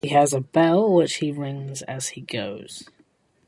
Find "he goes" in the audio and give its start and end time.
2.07-2.89